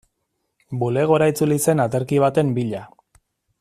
[0.83, 2.85] Bulegora itzuli zen aterki baten bila.